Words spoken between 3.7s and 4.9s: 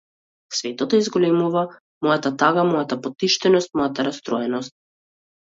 мојата растроеност.